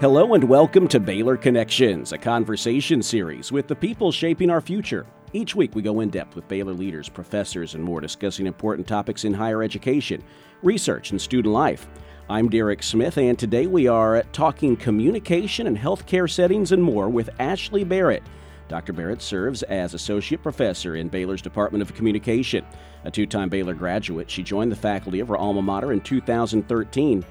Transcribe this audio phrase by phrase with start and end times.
[0.00, 5.04] Hello and welcome to Baylor Connections, a conversation series with the people shaping our future.
[5.32, 9.24] Each week we go in depth with Baylor leaders, professors, and more discussing important topics
[9.24, 10.22] in higher education,
[10.62, 11.88] research, and student life.
[12.30, 17.30] I'm Derek Smith, and today we are talking communication and healthcare settings and more with
[17.40, 18.22] Ashley Barrett.
[18.68, 18.92] Dr.
[18.92, 22.64] Barrett serves as Associate Professor in Baylor's Department of Communication.
[23.02, 27.24] A two time Baylor graduate, she joined the faculty of her alma mater in 2013.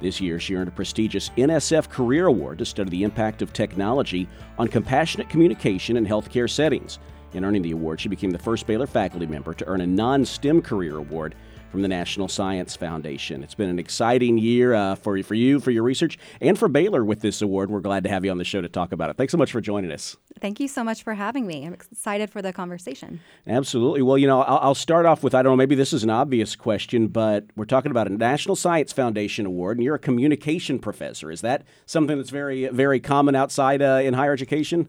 [0.00, 4.28] This year, she earned a prestigious NSF Career Award to study the impact of technology
[4.58, 6.98] on compassionate communication in healthcare settings.
[7.32, 10.24] In earning the award, she became the first Baylor faculty member to earn a non
[10.24, 11.34] STEM career award
[11.70, 13.42] from the National Science Foundation.
[13.42, 17.04] It's been an exciting year uh, for, for you, for your research, and for Baylor
[17.04, 17.70] with this award.
[17.70, 19.16] We're glad to have you on the show to talk about it.
[19.16, 20.16] Thanks so much for joining us.
[20.44, 21.64] Thank you so much for having me.
[21.64, 23.20] I'm excited for the conversation.
[23.46, 24.02] Absolutely.
[24.02, 26.10] Well, you know, I'll, I'll start off with I don't know, maybe this is an
[26.10, 30.78] obvious question, but we're talking about a National Science Foundation award, and you're a communication
[30.78, 31.30] professor.
[31.30, 34.88] Is that something that's very, very common outside uh, in higher education?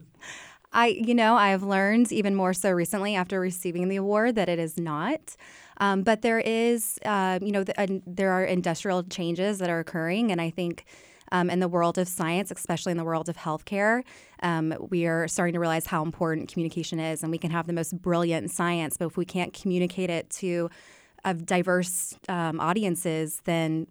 [0.74, 4.50] I, you know, I have learned even more so recently after receiving the award that
[4.50, 5.36] it is not.
[5.78, 9.78] Um, but there is, uh, you know, the, uh, there are industrial changes that are
[9.78, 10.84] occurring, and I think.
[11.32, 14.02] Um, in the world of science, especially in the world of healthcare,
[14.42, 17.22] um, we are starting to realize how important communication is.
[17.22, 20.70] And we can have the most brilliant science, but if we can't communicate it to
[21.26, 23.86] of diverse um, audiences, then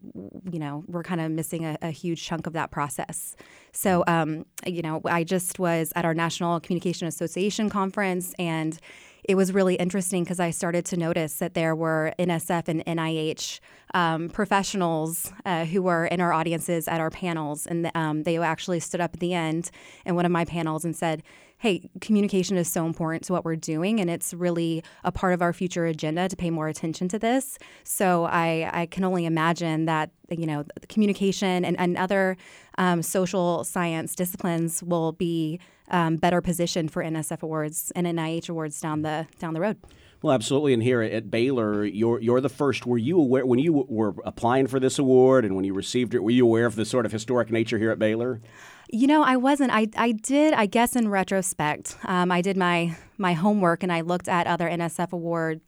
[0.50, 3.36] you know we're kind of missing a, a, huge chunk of that process.
[3.74, 8.80] So um, you know, I just was at our National Communication Association conference, and
[9.28, 13.60] it was really interesting because I started to notice that there were NSF and NIH
[13.94, 18.80] um, professionals uh, who were in our audiences at our panels, and um, they actually
[18.80, 19.72] stood up at the end
[20.06, 21.24] in one of my panels and said,
[21.58, 25.42] hey, communication is so important to what we're doing, and it's really a part of
[25.42, 27.58] our future agenda to pay more attention to this.
[27.84, 32.38] So I, I can only imagine that you know communication and, and other
[32.78, 38.80] um, social science disciplines will be um, better positioned for NSF awards and NIH awards
[38.80, 39.78] down the down the road.
[40.22, 40.74] Well, absolutely.
[40.74, 42.86] And here at Baylor, you're you're the first.
[42.86, 46.24] Were you aware when you were applying for this award and when you received it?
[46.24, 48.42] Were you aware of the sort of historic nature here at Baylor?
[48.90, 49.72] You know, I wasn't.
[49.72, 54.02] I, I did, I guess, in retrospect, um, I did my my homework and I
[54.02, 55.62] looked at other NSF award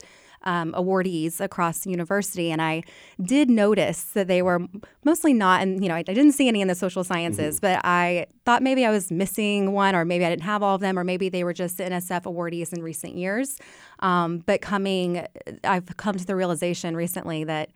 [0.48, 2.84] um, awardees across the university, and I
[3.22, 4.62] did notice that they were
[5.04, 5.62] mostly not.
[5.62, 7.74] And you know, I, I didn't see any in the social sciences, mm-hmm.
[7.76, 10.82] but I thought maybe I was missing one, or maybe I didn't have all of
[10.82, 13.60] them, or maybe they were just NSF awardees in recent years.
[14.00, 15.28] Um, but coming,
[15.66, 17.70] I've come to the realization recently that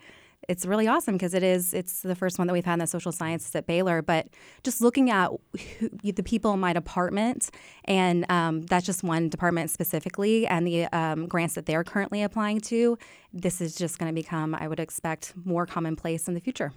[0.47, 2.87] it's really awesome because it is it's the first one that we've had in the
[2.87, 4.01] social sciences at Baylor.
[4.01, 4.27] But
[4.63, 5.31] just looking at
[5.79, 7.51] who, the people in my department,
[7.85, 12.59] and um, that's just one department specifically, and the um, grants that they're currently applying
[12.61, 12.97] to,
[13.33, 16.73] this is just going to become, I would expect, more commonplace in the future.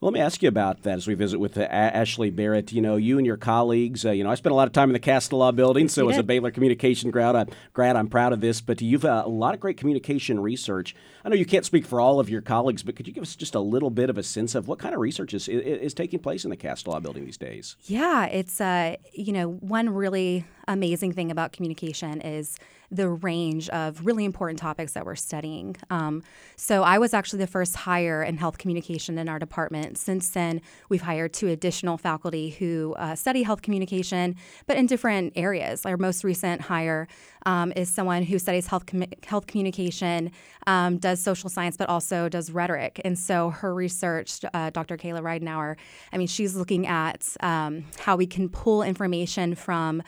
[0.00, 2.72] Well, let me ask you about that as we visit with uh, Ashley Barrett.
[2.72, 4.90] You know, you and your colleagues, uh, you know, I spent a lot of time
[4.90, 8.40] in the Castellaw building, so as a Baylor communication grad, I'm, grad, I'm proud of
[8.40, 8.60] this.
[8.60, 10.94] But you've uh, a lot of great communication research.
[11.24, 13.34] I know you can't speak for all of your colleagues, but could you give us
[13.34, 16.18] just a little bit of a sense of what kind of research is, is taking
[16.18, 17.76] place in the Castellaw building these days?
[17.84, 22.56] Yeah, it's, uh, you know, one really amazing thing about communication is
[22.90, 25.76] the range of really important topics that we're studying.
[25.90, 26.22] Um,
[26.56, 29.98] so I was actually the first hire in health communication in our department.
[29.98, 34.36] Since then, we've hired two additional faculty who uh, study health communication,
[34.66, 35.84] but in different areas.
[35.84, 37.08] Our most recent hire
[37.46, 40.30] um, is someone who studies health com- health communication,
[40.66, 43.00] um, does social science, but also does rhetoric.
[43.04, 44.96] And so her research, uh, Dr.
[44.96, 45.76] Kayla Rhidenour,
[46.12, 50.02] I mean, she's looking at um, how we can pull information from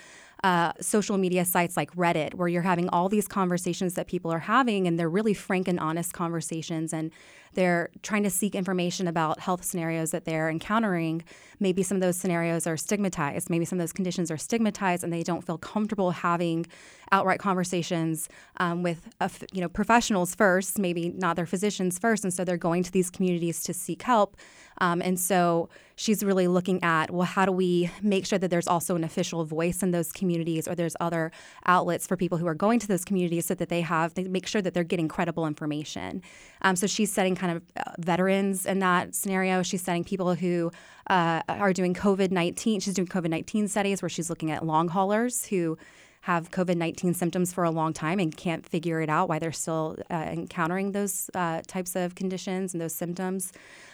[0.44, 4.40] uh, social media sites like Reddit, where you're having all these conversations that people are
[4.40, 6.92] having, and they're really frank and honest conversations.
[6.92, 7.10] And
[7.56, 11.24] they're trying to seek information about health scenarios that they're encountering.
[11.58, 13.50] Maybe some of those scenarios are stigmatized.
[13.50, 16.66] Maybe some of those conditions are stigmatized, and they don't feel comfortable having
[17.12, 18.28] outright conversations
[18.58, 19.08] um, with
[19.52, 23.10] you know professionals first, maybe not their physicians first, and so they're going to these
[23.10, 24.36] communities to seek help.
[24.78, 28.68] Um, and so she's really looking at well, how do we make sure that there's
[28.68, 31.32] also an official voice in those communities, or there's other
[31.64, 34.46] outlets for people who are going to those communities so that they have they make
[34.46, 36.22] sure that they're getting credible information.
[36.62, 39.62] Um, so she's setting kind of uh, veterans in that scenario.
[39.62, 40.70] She's setting people who
[41.08, 42.80] uh, are doing COVID 19.
[42.80, 45.78] She's doing COVID 19 studies where she's looking at long haulers who
[46.22, 49.52] have COVID 19 symptoms for a long time and can't figure it out why they're
[49.52, 53.52] still uh, encountering those uh, types of conditions and those symptoms.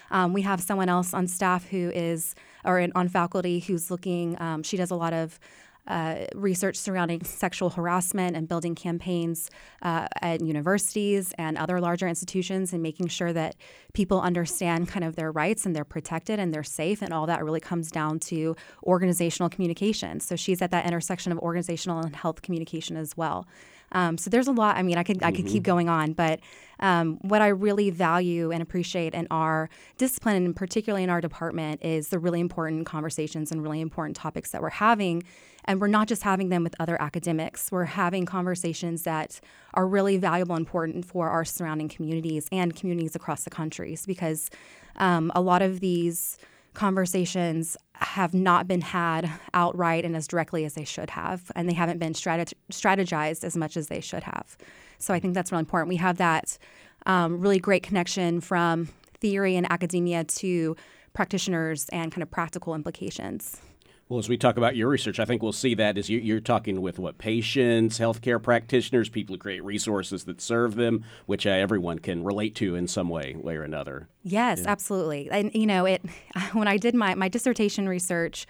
[0.09, 2.35] Um, we have someone else on staff who is,
[2.65, 5.39] or in, on faculty who's looking, um, she does a lot of
[5.87, 9.49] uh, research surrounding sexual harassment and building campaigns
[9.81, 13.55] uh, at universities and other larger institutions and making sure that
[13.93, 17.01] people understand kind of their rights and they're protected and they're safe.
[17.01, 20.19] And all that really comes down to organizational communication.
[20.19, 23.45] So she's at that intersection of organizational and health communication as well.
[23.93, 24.75] Um, so there's a lot.
[24.77, 25.53] I mean, I could I could mm-hmm.
[25.53, 26.39] keep going on, but
[26.79, 31.83] um, what I really value and appreciate in our discipline, and particularly in our department,
[31.85, 35.23] is the really important conversations and really important topics that we're having.
[35.65, 37.71] And we're not just having them with other academics.
[37.71, 39.39] We're having conversations that
[39.73, 44.49] are really valuable and important for our surrounding communities and communities across the countries because
[44.97, 46.37] um, a lot of these
[46.73, 51.73] conversations have not been had outright and as directly as they should have, and they
[51.73, 54.57] haven't been strateg- strategized as much as they should have.
[54.97, 55.89] So I think that's really important.
[55.89, 56.57] We have that
[57.05, 58.89] um, really great connection from
[59.19, 60.75] theory and academia to
[61.13, 63.61] practitioners and kind of practical implications.
[64.09, 66.81] Well, as we talk about your research, I think we'll see that as you're talking
[66.81, 71.99] with what patients, healthcare practitioners, people who create resources that serve them, which uh, everyone
[71.99, 74.09] can relate to in some way, way or another.
[74.23, 74.69] Yes, yeah.
[74.69, 75.29] absolutely.
[75.31, 76.01] And you know, it
[76.53, 78.45] when I did my my dissertation research.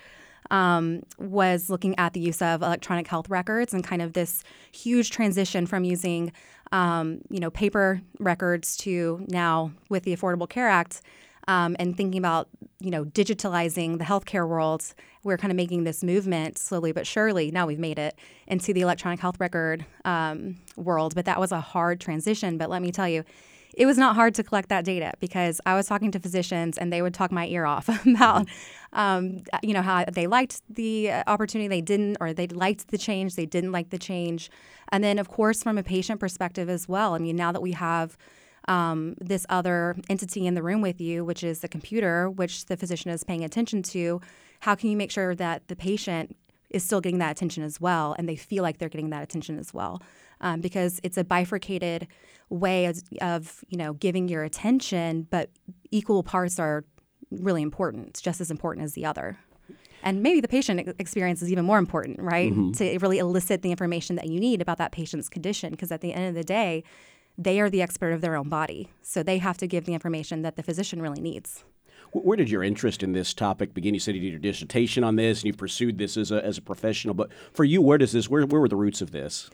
[0.52, 5.10] Um, was looking at the use of electronic health records and kind of this huge
[5.10, 6.34] transition from using,
[6.74, 11.02] um, you know, paper records to now with the Affordable Care Act
[11.48, 12.50] um, and thinking about
[12.80, 17.52] you know digitalizing the healthcare world we're kind of making this movement slowly but surely
[17.52, 18.16] now we've made it
[18.48, 21.16] into the electronic health record um, world.
[21.16, 22.58] But that was a hard transition.
[22.58, 23.24] But let me tell you
[23.76, 26.94] it was not hard to collect that data because I was talking to physicians and
[26.94, 28.48] they would talk my ear off about,
[28.94, 33.36] um, you know, how they liked the opportunity, they didn't, or they liked the change,
[33.36, 34.52] they didn't like the change.
[34.90, 37.16] And then, of course, from a patient perspective as well.
[37.16, 38.16] I mean, now that we have
[38.68, 42.78] um, this other entity in the room with you, which is the computer, which the
[42.78, 44.22] physician is paying attention to,
[44.64, 46.38] how can you make sure that the patient
[46.70, 49.60] is still getting that attention as well and they feel like they're getting that attention
[49.60, 50.02] as well?
[50.40, 52.08] Um, because it's a bifurcated
[52.50, 55.50] way of, of, you know, giving your attention, but
[55.92, 56.86] equal parts are
[57.30, 58.08] really important.
[58.08, 59.38] It's just as important as the other.
[60.02, 62.54] And maybe the patient experience is even more important, right?
[62.54, 62.72] Mm-hmm.
[62.72, 65.72] To really elicit the information that you need about that patient's condition.
[65.72, 66.86] Because at the end of the day,
[67.38, 68.88] they are the expert of their own body.
[69.02, 71.66] So they have to give the information that the physician really needs.
[72.14, 73.94] Where did your interest in this topic begin?
[73.94, 76.58] You said you did your dissertation on this and you pursued this as a, as
[76.58, 77.14] a professional.
[77.16, 79.50] But for you, where does this, where, where were the roots of this?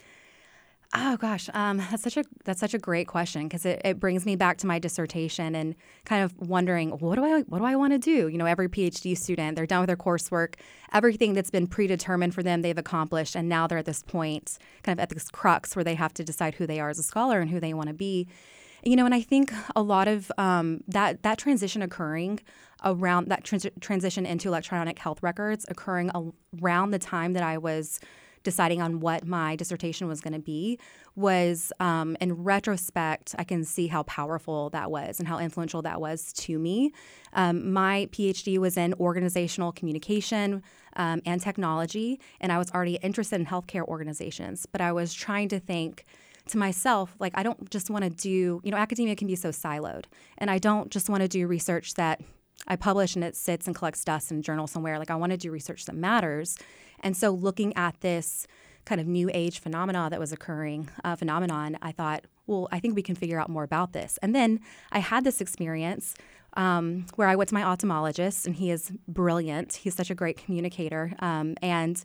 [0.96, 4.26] Oh gosh, um, that's such a that's such a great question because it, it brings
[4.26, 7.76] me back to my dissertation and kind of wondering what do I what do I
[7.76, 8.28] want to do?
[8.28, 10.56] You know, every PhD student they're done with their coursework,
[10.92, 14.98] everything that's been predetermined for them they've accomplished, and now they're at this point, kind
[14.98, 17.40] of at this crux where they have to decide who they are as a scholar
[17.40, 18.28] and who they want to be.
[18.84, 22.40] You know, and I think a lot of um, that that transition occurring
[22.84, 26.12] around that trans- transition into electronic health records occurring
[26.62, 28.00] around the time that I was
[28.44, 30.80] deciding on what my dissertation was going to be
[31.16, 36.00] was um, in retrospect i can see how powerful that was and how influential that
[36.00, 36.92] was to me.
[37.34, 40.64] Um, my phd was in organizational communication
[40.96, 45.50] um, and technology and i was already interested in healthcare organizations but i was trying
[45.50, 46.06] to think
[46.50, 49.50] to myself like i don't just want to do you know academia can be so
[49.50, 50.06] siloed
[50.38, 52.22] and i don't just want to do research that
[52.68, 55.00] I publish and it sits and collects dust in a journal somewhere.
[55.00, 56.58] Like I want to do research that matters.
[57.02, 58.48] And so looking at this
[58.86, 62.96] kind of new age phenomena that was occurring, uh, phenomenon, I thought, well, I think
[62.96, 64.18] we can figure out more about this.
[64.22, 64.60] And then
[64.92, 66.16] I had this experience
[66.58, 69.74] um, where I went to my ophthalmologist, and he is brilliant.
[69.74, 71.14] He's such a great communicator.
[71.20, 72.04] Um, and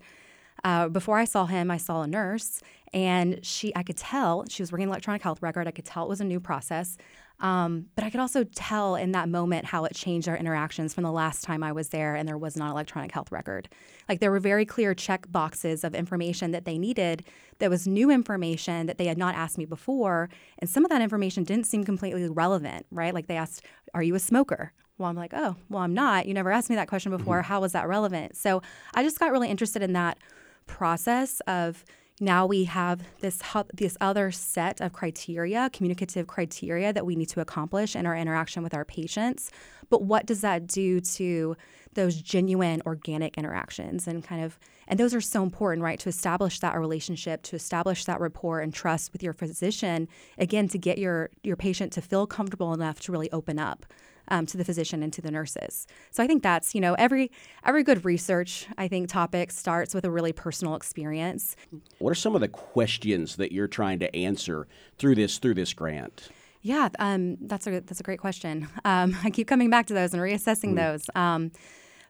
[0.64, 2.60] uh, before I saw him, I saw a nurse,
[2.92, 5.68] and she, I could tell she was working electronic health record.
[5.68, 6.96] I could tell it was a new process.
[7.40, 11.02] Um, but I could also tell in that moment how it changed our interactions from
[11.02, 13.68] the last time I was there and there was not electronic health record.
[14.08, 17.24] Like there were very clear check boxes of information that they needed
[17.58, 20.30] that was new information that they had not asked me before.
[20.58, 23.12] And some of that information didn't seem completely relevant, right?
[23.12, 24.72] Like they asked, Are you a smoker?
[24.96, 26.26] Well, I'm like, Oh, well, I'm not.
[26.26, 27.38] You never asked me that question before.
[27.38, 27.48] Mm-hmm.
[27.48, 28.36] How was that relevant?
[28.36, 28.62] So
[28.94, 30.18] I just got really interested in that
[30.66, 31.84] process of
[32.20, 33.42] now we have this
[33.74, 38.62] this other set of criteria, communicative criteria that we need to accomplish in our interaction
[38.62, 39.50] with our patients.
[39.90, 41.56] But what does that do to
[41.94, 45.98] those genuine organic interactions and kind of and those are so important, right?
[46.00, 50.78] To establish that relationship, to establish that rapport and trust with your physician, again, to
[50.78, 53.86] get your your patient to feel comfortable enough to really open up
[54.28, 55.86] um, to the physician and to the nurses.
[56.10, 57.30] So I think that's you know every
[57.64, 61.56] every good research I think topic starts with a really personal experience.
[61.98, 64.66] What are some of the questions that you're trying to answer
[64.98, 66.28] through this through this grant?
[66.62, 68.68] Yeah, um, that's a that's a great question.
[68.86, 70.76] Um, I keep coming back to those and reassessing mm.
[70.76, 71.06] those.
[71.14, 71.52] Um,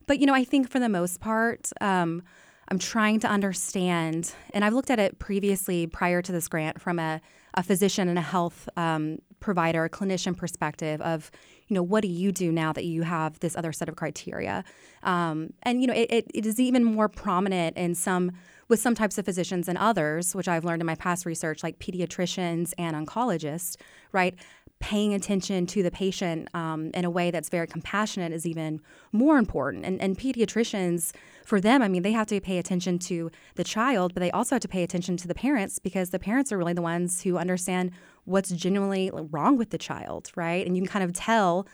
[0.07, 2.23] but you know, I think for the most part, um,
[2.69, 6.99] I'm trying to understand, and I've looked at it previously prior to this grant from
[6.99, 7.21] a,
[7.55, 11.31] a physician and a health um, provider, clinician perspective of,
[11.69, 14.65] you know, what do you do now that you have this other set of criteria?
[15.03, 18.33] Um, and, you know, it, it, it is even more prominent in some
[18.69, 21.79] with some types of physicians and others, which I've learned in my past research, like
[21.79, 23.77] pediatricians and oncologists,
[24.11, 24.35] right?
[24.81, 28.81] Paying attention to the patient um, in a way that's very compassionate is even
[29.13, 29.85] more important.
[29.87, 31.13] And, and pediatricians,
[31.47, 34.57] for them, I mean, they have to pay attention to the child, but they also
[34.57, 37.39] have to pay attention to the parents because the parents are really the ones who
[37.39, 37.93] understand
[38.25, 40.67] what's genuinely wrong with the child, right?
[40.67, 41.67] And you can kind of tell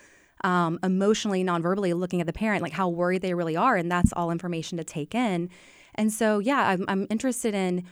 [0.44, 4.12] um, emotionally, non-verbally, looking at the parent, like how worried they really are, and that's
[4.12, 5.50] all information to take in.
[5.96, 7.84] And so, yeah, I'm, I'm interested in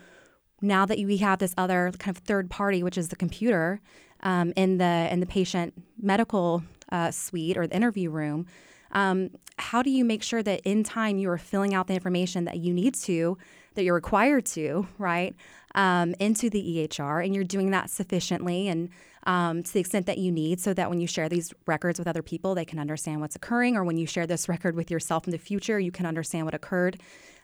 [0.61, 3.81] now that we have this other kind of third party, which is the computer,
[4.23, 8.47] um, in the in the patient medical uh, suite or the interview room.
[8.93, 12.45] Um, how do you make sure that in time you are filling out the information
[12.45, 13.37] that you need to,
[13.75, 15.35] that you're required to, right,
[15.75, 18.89] um, into the EHR, and you're doing that sufficiently and
[19.25, 22.09] um, to the extent that you need, so that when you share these records with
[22.09, 25.27] other people, they can understand what's occurring, or when you share this record with yourself
[25.27, 26.99] in the future, you can understand what occurred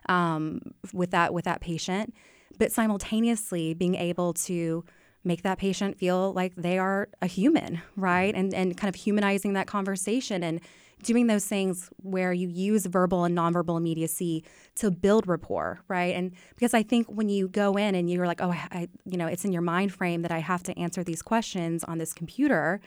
[0.08, 0.62] um,
[0.94, 2.14] with that with that patient.
[2.58, 4.84] But simultaneously, being able to
[5.24, 8.34] make that patient feel like they are a human, right?
[8.34, 8.40] Mm-hmm.
[8.40, 10.60] And and kind of humanizing that conversation and
[11.02, 14.44] doing those things where you use verbal and nonverbal immediacy
[14.76, 16.14] to build rapport, right?
[16.14, 19.26] And because I think when you go in and you're like, oh, I, you know,
[19.26, 22.80] it's in your mind frame that I have to answer these questions on this computer.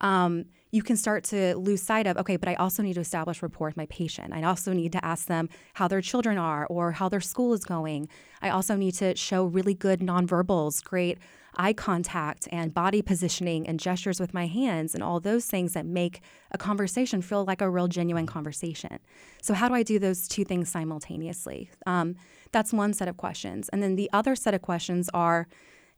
[0.00, 3.42] Um, you can start to lose sight of, okay, but I also need to establish
[3.42, 4.32] rapport with my patient.
[4.32, 7.64] I also need to ask them how their children are or how their school is
[7.64, 8.08] going.
[8.40, 11.18] I also need to show really good nonverbals, great
[11.56, 15.84] eye contact and body positioning and gestures with my hands and all those things that
[15.84, 16.20] make
[16.52, 18.98] a conversation feel like a real genuine conversation.
[19.42, 21.70] So, how do I do those two things simultaneously?
[21.86, 22.16] Um,
[22.52, 23.68] that's one set of questions.
[23.70, 25.48] And then the other set of questions are,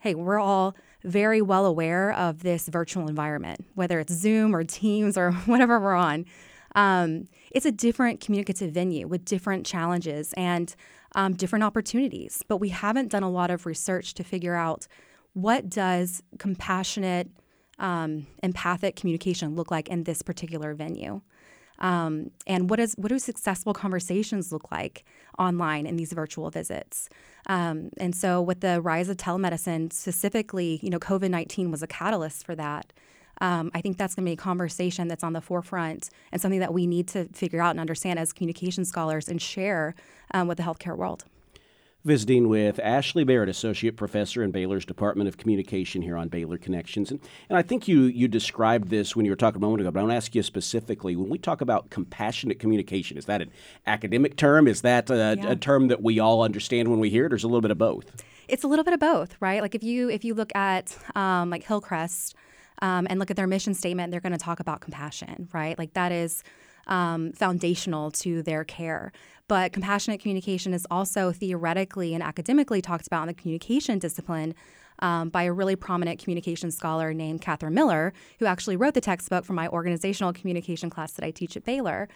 [0.00, 5.16] hey, we're all very well aware of this virtual environment, whether it's Zoom or Teams
[5.16, 6.24] or whatever we're on.
[6.74, 10.74] Um, it's a different communicative venue with different challenges and
[11.14, 12.42] um, different opportunities.
[12.48, 14.86] But we haven't done a lot of research to figure out
[15.34, 17.30] what does compassionate,
[17.78, 21.20] um, empathic communication look like in this particular venue.
[21.78, 25.04] Um, and what is what do successful conversations look like
[25.38, 27.08] online in these virtual visits?
[27.46, 31.86] Um, and so, with the rise of telemedicine, specifically, you know, COVID nineteen was a
[31.86, 32.92] catalyst for that.
[33.40, 36.60] Um, I think that's going to be a conversation that's on the forefront and something
[36.60, 39.96] that we need to figure out and understand as communication scholars and share
[40.32, 41.24] um, with the healthcare world.
[42.04, 47.12] Visiting with Ashley Barrett, Associate Professor in Baylor's Department of Communication here on Baylor Connections.
[47.12, 49.92] And, and I think you, you described this when you were talking a moment ago,
[49.92, 53.40] but I want to ask you specifically when we talk about compassionate communication, is that
[53.40, 53.52] an
[53.86, 54.66] academic term?
[54.66, 55.50] Is that a, yeah.
[55.50, 57.60] a term that we all understand when we hear it, or is it a little
[57.60, 58.20] bit of both?
[58.48, 59.62] It's a little bit of both, right?
[59.62, 62.34] Like if you if you look at um, like Hillcrest
[62.80, 65.78] um, and look at their mission statement, they're going to talk about compassion, right?
[65.78, 66.42] Like that is
[66.86, 69.12] um, foundational to their care.
[69.48, 74.54] But compassionate communication is also theoretically and academically talked about in the communication discipline
[75.00, 79.44] um, by a really prominent communication scholar named Katherine Miller, who actually wrote the textbook
[79.44, 82.08] for my organizational communication class that I teach at Baylor.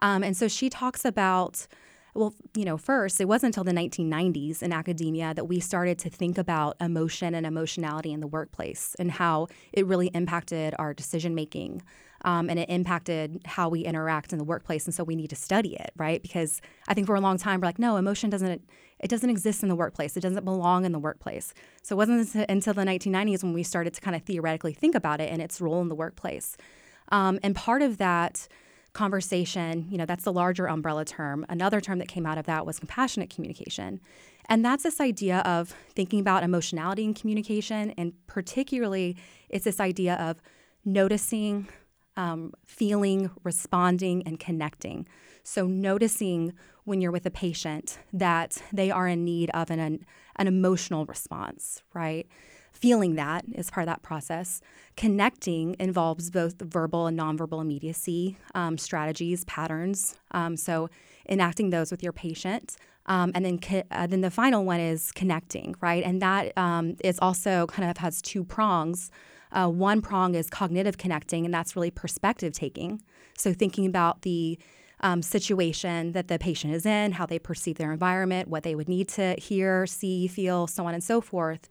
[0.00, 1.66] Um, and so she talks about
[2.14, 6.10] well, you know, first, it wasn't until the 1990s in academia that we started to
[6.10, 11.34] think about emotion and emotionality in the workplace and how it really impacted our decision
[11.34, 11.82] making,
[12.24, 14.86] um, and it impacted how we interact in the workplace.
[14.86, 16.22] And so we need to study it, right?
[16.22, 18.62] Because I think for a long time we're like, no, emotion doesn't
[19.00, 20.16] it doesn't exist in the workplace.
[20.16, 21.52] It doesn't belong in the workplace.
[21.82, 25.20] So it wasn't until the 1990s when we started to kind of theoretically think about
[25.20, 26.56] it and its role in the workplace.
[27.10, 28.48] Um, and part of that
[28.94, 31.44] conversation, you know, that's the larger umbrella term.
[31.50, 34.00] Another term that came out of that was compassionate communication.
[34.48, 37.90] And that's this idea of thinking about emotionality in communication.
[37.98, 39.16] And particularly,
[39.50, 40.40] it's this idea of
[40.84, 41.68] noticing,
[42.16, 45.06] um, feeling, responding, and connecting.
[45.42, 46.52] So, noticing
[46.84, 49.80] when you're with a patient that they are in need of an,
[50.36, 52.26] an, emotional response, right?
[52.72, 54.60] Feeling that is part of that process.
[54.96, 60.16] Connecting involves both verbal and nonverbal immediacy um, strategies, patterns.
[60.32, 60.88] Um, so,
[61.28, 62.76] enacting those with your patient.
[63.06, 66.02] Um, and then, co- uh, then the final one is connecting, right?
[66.02, 69.10] And that um, is also kind of has two prongs.
[69.54, 73.00] Uh, one prong is cognitive connecting, and that's really perspective taking.
[73.38, 74.58] So, thinking about the
[75.00, 78.88] um, situation that the patient is in, how they perceive their environment, what they would
[78.88, 81.68] need to hear, see, feel, so on and so forth.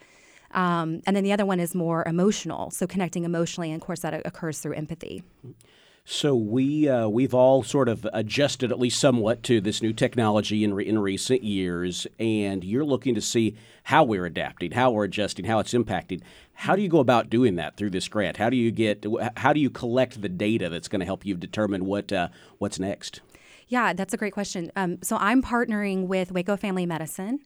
[0.51, 4.01] Um, and then the other one is more emotional, so connecting emotionally, and of course,
[4.01, 5.23] that occurs through empathy.
[6.05, 10.65] So we uh, we've all sort of adjusted at least somewhat to this new technology
[10.65, 15.05] in re- in recent years, and you're looking to see how we're adapting, how we're
[15.05, 16.21] adjusting, how it's impacting.
[16.55, 18.35] How do you go about doing that through this grant?
[18.35, 19.05] How do you get
[19.37, 22.79] how do you collect the data that's going to help you determine what uh, what's
[22.79, 23.21] next?
[23.69, 24.73] Yeah, that's a great question.
[24.75, 27.39] Um, so I'm partnering with Waco Family Medicine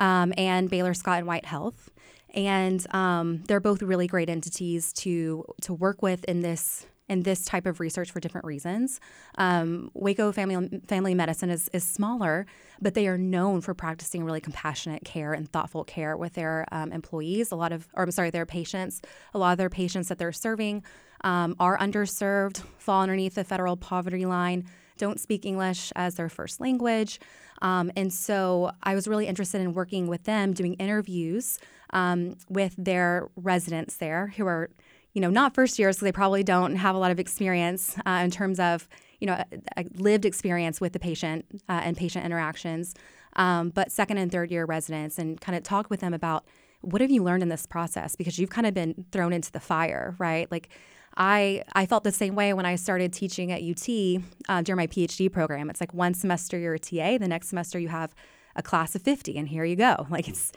[0.00, 1.90] um, and Baylor Scott and White Health,
[2.34, 7.44] and um, they're both really great entities to to work with in this in this
[7.44, 9.00] type of research for different reasons.
[9.36, 12.46] Um, Waco Family Family Medicine is, is smaller,
[12.80, 16.92] but they are known for practicing really compassionate care and thoughtful care with their um,
[16.92, 17.50] employees.
[17.50, 19.02] A lot of, or I'm sorry, their patients.
[19.34, 20.84] A lot of their patients that they're serving
[21.22, 24.64] um, are underserved, fall underneath the federal poverty line,
[24.96, 27.18] don't speak English as their first language.
[27.62, 31.58] Um, and so I was really interested in working with them, doing interviews
[31.92, 34.70] um, with their residents there who are
[35.12, 38.20] you know, not first years because they probably don't have a lot of experience uh,
[38.24, 38.88] in terms of,
[39.18, 39.42] you know,
[39.76, 42.94] a, a lived experience with the patient uh, and patient interactions,
[43.36, 46.44] um, but second and third year residents and kind of talk with them about
[46.82, 49.60] what have you learned in this process because you've kind of been thrown into the
[49.60, 50.50] fire, right?
[50.50, 50.70] Like,
[51.16, 54.86] I I felt the same way when I started teaching at UT uh, during my
[54.86, 55.68] PhD program.
[55.68, 58.14] It's like one semester you're a TA, the next semester you have
[58.56, 60.06] a class of 50, and here you go.
[60.10, 60.52] Like it's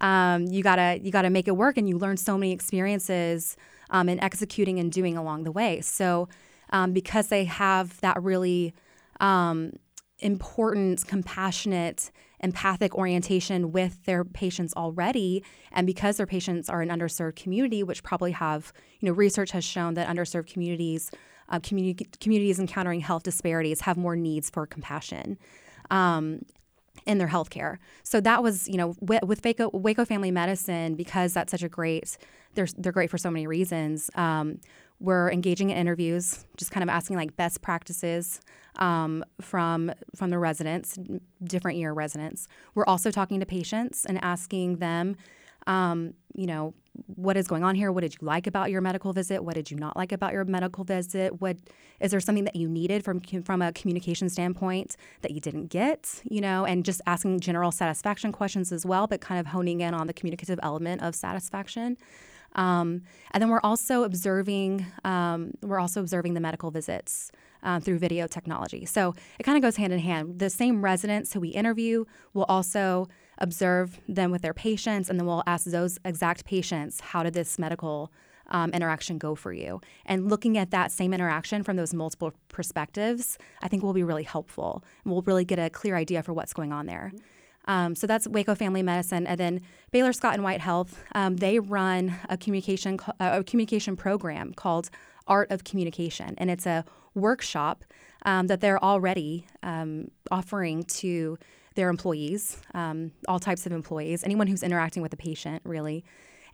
[0.00, 3.56] um, you gotta you gotta make it work, and you learn so many experiences
[3.92, 5.80] um, and executing and doing along the way.
[5.80, 6.28] So,
[6.70, 8.74] um, because they have that really
[9.20, 9.74] um,
[10.18, 17.36] important, compassionate, empathic orientation with their patients already, and because their patients are an underserved
[17.36, 21.10] community, which probably have, you know, research has shown that underserved communities,
[21.50, 25.38] uh, community, communities encountering health disparities have more needs for compassion.
[25.90, 26.40] Um,
[27.06, 27.78] in their healthcare.
[28.02, 31.68] So that was, you know, with, with Waco, Waco Family Medicine, because that's such a
[31.68, 32.16] great,
[32.54, 34.10] they're, they're great for so many reasons.
[34.14, 34.60] Um,
[35.00, 38.40] we're engaging in interviews, just kind of asking like best practices
[38.76, 40.96] um, from from the residents,
[41.42, 42.46] different year residents.
[42.74, 45.16] We're also talking to patients and asking them,
[45.66, 46.74] um, you know,
[47.06, 47.90] what is going on here?
[47.90, 49.42] What did you like about your medical visit?
[49.42, 51.40] What did you not like about your medical visit?
[51.40, 51.56] What
[52.00, 56.22] is there something that you needed from from a communication standpoint that you didn't get?
[56.24, 59.94] You know, and just asking general satisfaction questions as well, but kind of honing in
[59.94, 61.96] on the communicative element of satisfaction.
[62.54, 67.30] Um, and then we're also observing um, we're also observing the medical visits
[67.62, 68.84] uh, through video technology.
[68.84, 70.38] So it kind of goes hand in hand.
[70.38, 75.26] The same residents who we interview will also observe them with their patients, and then
[75.26, 78.12] we'll ask those exact patients, how did this medical
[78.48, 79.80] um, interaction go for you?
[80.04, 84.24] And looking at that same interaction from those multiple perspectives, I think will be really
[84.24, 84.84] helpful.
[85.04, 87.12] And we'll really get a clear idea for what's going on there.
[87.66, 89.60] Um, so that's Waco Family Medicine, and then
[89.92, 91.02] Baylor Scott and White Health.
[91.14, 94.90] Um, they run a communication a communication program called
[95.28, 97.84] Art of Communication, and it's a workshop
[98.24, 101.38] um, that they're already um, offering to
[101.74, 106.04] their employees, um, all types of employees, anyone who's interacting with a patient, really.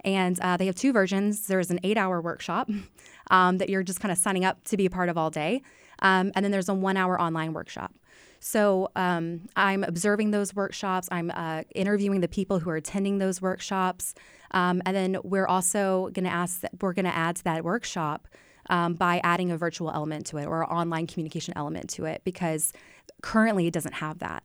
[0.05, 1.47] And uh, they have two versions.
[1.47, 2.71] There's an eight hour workshop
[3.31, 5.63] um, that you're just kind of signing up to be a part of all day.
[6.01, 7.93] Um, and then there's a one hour online workshop.
[8.41, 11.09] So um, I'm observing those workshops.
[11.11, 14.15] I'm uh, interviewing the people who are attending those workshops,
[14.53, 16.61] um, and then we're also going to ask.
[16.61, 18.29] That, we're going to add to that workshop
[18.71, 22.23] um, by adding a virtual element to it or an online communication element to it
[22.25, 22.73] because
[23.23, 24.45] currently it doesn't have that.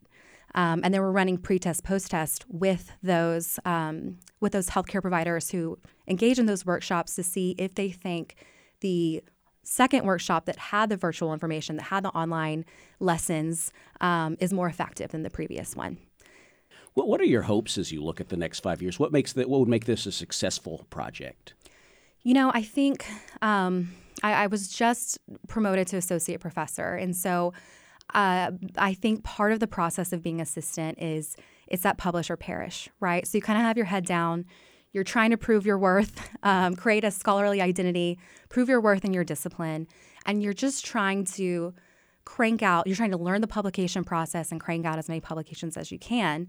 [0.56, 5.80] Um, and then we're running pre-test, post-test with those um, with those healthcare providers who
[6.08, 8.36] engage in those workshops to see if they think
[8.82, 9.24] the
[9.64, 12.66] second workshop that had the virtual information, that had the online
[13.00, 15.98] lessons, um, is more effective than the previous one.
[16.94, 19.00] What what are your hopes as you look at the next five years?
[19.00, 19.50] What makes that?
[19.50, 21.54] What would make this a successful project?
[22.22, 23.06] You know, I think
[23.42, 27.54] um, I, I was just promoted to associate professor, and so
[28.14, 31.36] uh, I think part of the process of being assistant is
[31.68, 33.26] it's that publish or perish, right?
[33.26, 34.46] So you kind of have your head down.
[34.92, 39.14] You're trying to prove your worth, um, create a scholarly identity, prove your worth in
[39.14, 39.88] your discipline,
[40.26, 41.74] and you're just trying to
[42.26, 42.88] crank out.
[42.88, 46.00] You're trying to learn the publication process and crank out as many publications as you
[46.00, 46.48] can.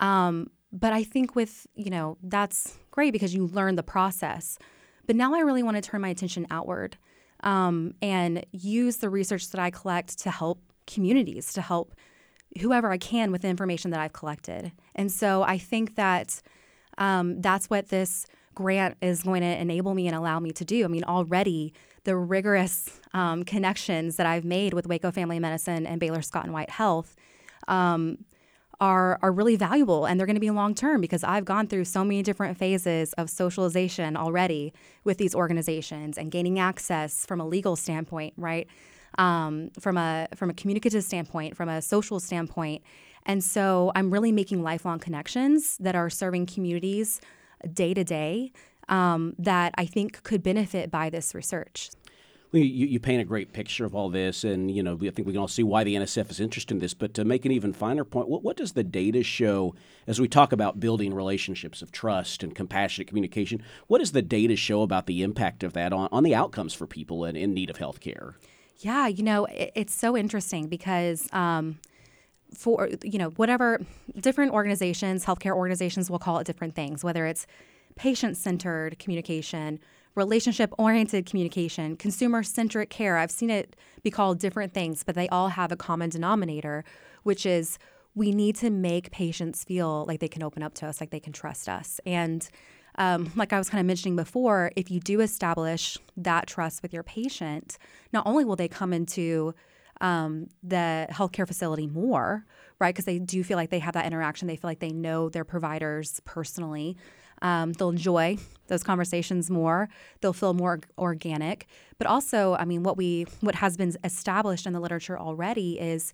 [0.00, 4.58] Um, but I think with you know that's great because you learn the process.
[5.06, 6.96] But now I really want to turn my attention outward
[7.42, 11.94] um, and use the research that I collect to help communities to help
[12.60, 14.72] whoever I can with the information that I've collected.
[14.94, 16.42] And so I think that
[16.98, 20.84] um, that's what this grant is going to enable me and allow me to do.
[20.84, 21.72] I mean, already
[22.04, 26.52] the rigorous um, connections that I've made with Waco Family Medicine and Baylor Scott and
[26.52, 27.16] White Health
[27.68, 28.24] um,
[28.80, 31.84] are are really valuable and they're going to be long term because I've gone through
[31.84, 34.72] so many different phases of socialization already
[35.04, 38.66] with these organizations and gaining access from a legal standpoint, right?
[39.18, 42.82] Um, from a from a communicative standpoint, from a social standpoint.
[43.24, 47.20] And so I'm really making lifelong connections that are serving communities
[47.72, 48.52] day to day
[48.88, 51.90] um, that I think could benefit by this research.
[52.54, 55.32] You, you, paint a great picture of all this, and you know I think we
[55.32, 56.92] can all see why the NSF is interested in this.
[56.92, 59.74] But to make an even finer point, what, what does the data show
[60.06, 63.62] as we talk about building relationships of trust and compassionate communication?
[63.86, 66.86] What does the data show about the impact of that on, on the outcomes for
[66.86, 68.36] people in, in need of health care?
[68.78, 71.28] Yeah, you know it, it's so interesting because.
[71.32, 71.78] Um,
[72.54, 73.80] for you know whatever
[74.20, 77.46] different organizations healthcare organizations will call it different things whether it's
[77.96, 79.80] patient centered communication
[80.14, 83.16] relationship oriented communication, consumer centric care.
[83.16, 86.84] I've seen it be called different things, but they all have a common denominator,
[87.22, 87.78] which is
[88.14, 91.20] we need to make patients feel like they can open up to us, like they
[91.20, 91.98] can trust us.
[92.04, 92.48] And
[92.96, 96.92] um, like I was kind of mentioning before, if you do establish that trust with
[96.92, 97.78] your patient,
[98.12, 99.54] not only will they come into
[100.00, 102.44] um, the healthcare facility more,
[102.78, 102.94] right?
[102.94, 104.48] Because they do feel like they have that interaction.
[104.48, 106.96] They feel like they know their providers personally.
[107.40, 109.88] Um, they'll enjoy those conversations more.
[110.20, 111.66] They'll feel more organic.
[111.98, 116.12] But also, I mean, what we what has been established in the literature already is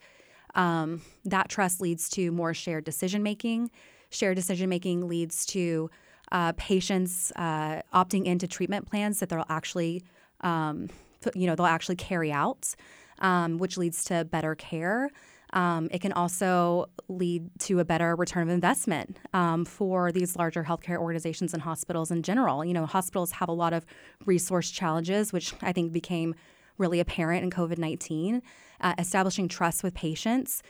[0.54, 3.70] um, that trust leads to more shared decision making.
[4.10, 5.90] Shared decision making leads to
[6.32, 10.02] uh, patients uh, opting into treatment plans that they'll actually,
[10.42, 10.88] um,
[11.34, 12.74] you know, they'll actually carry out,
[13.20, 15.10] um, which leads to better care.
[15.52, 20.64] Um, it can also lead to a better return of investment um, for these larger
[20.64, 22.64] healthcare organizations and hospitals in general.
[22.64, 23.86] You know, hospitals have a lot of
[24.26, 26.34] resource challenges, which I think became
[26.76, 28.42] really apparent in COVID 19.
[28.80, 30.62] Uh, establishing trust with patients,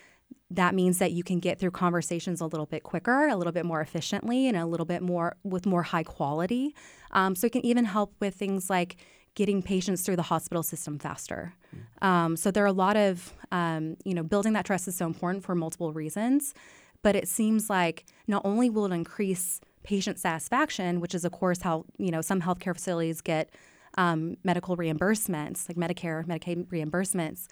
[0.50, 3.66] that means that you can get through conversations a little bit quicker, a little bit
[3.66, 6.74] more efficiently, and a little bit more with more high quality.
[7.10, 8.96] Um, so it can even help with things like
[9.34, 11.54] getting patients through the hospital system faster.
[12.02, 15.06] Um, so there are a lot of, um, you know, building that trust is so
[15.06, 16.54] important for multiple reasons.
[17.02, 21.62] But it seems like not only will it increase patient satisfaction, which is of course
[21.62, 23.50] how you know some healthcare facilities get
[23.96, 27.46] um, medical reimbursements, like Medicare, Medicaid reimbursements.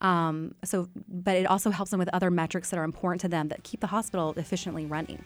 [0.00, 3.48] Um, so, but it also helps them with other metrics that are important to them
[3.48, 5.24] that keep the hospital efficiently running.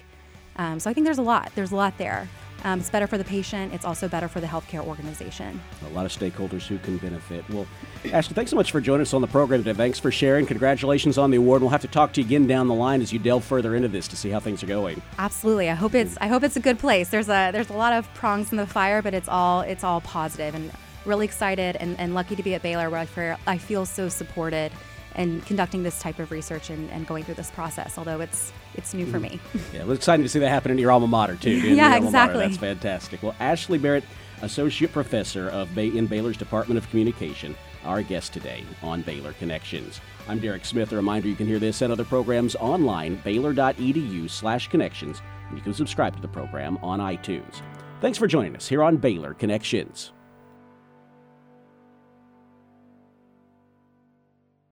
[0.57, 1.53] Um, so I think there's a lot.
[1.55, 2.29] There's a lot there.
[2.65, 3.75] Um, it's better for the patient.
[3.75, 5.61] It's also better for the healthcare organization.
[5.87, 7.47] A lot of stakeholders who can benefit.
[7.51, 7.67] Well,
[8.11, 9.77] Ashley, thanks so much for joining us on the program today.
[9.77, 10.47] Thanks for sharing.
[10.47, 11.61] Congratulations on the award.
[11.61, 13.89] We'll have to talk to you again down the line as you delve further into
[13.89, 15.03] this to see how things are going.
[15.19, 15.69] Absolutely.
[15.69, 17.11] I hope it's I hope it's a good place.
[17.11, 20.01] There's a there's a lot of prongs in the fire, but it's all it's all
[20.01, 20.71] positive and
[21.07, 24.09] really excited and, and lucky to be at Baylor where I feel, I feel so
[24.09, 24.73] supported
[25.14, 28.93] and conducting this type of research and, and going through this process, although it's it's
[28.95, 29.35] new for mm-hmm.
[29.59, 29.62] me.
[29.73, 31.53] yeah, was exciting to see that happen in your alma mater too.
[31.53, 32.40] yeah, exactly.
[32.40, 33.23] That's fantastic.
[33.23, 34.05] Well, Ashley Barrett,
[34.43, 40.01] Associate Professor of Bay- in Baylor's Department of Communication, our guest today on Baylor Connections.
[40.27, 40.93] I'm Derek Smith.
[40.93, 45.62] A reminder you can hear this and other programs online, baylor.edu slash connections, and you
[45.62, 47.61] can subscribe to the program on iTunes.
[48.01, 50.13] Thanks for joining us here on Baylor Connections.